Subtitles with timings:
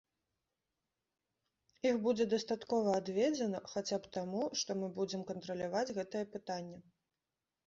[1.89, 6.79] Іх будзе дастаткова адведзена хаця б таму, што мы будзем кантраляваць гэтае пытанне.